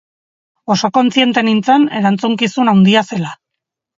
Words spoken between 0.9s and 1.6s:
kontziente